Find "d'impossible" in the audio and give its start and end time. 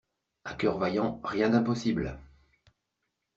1.51-2.19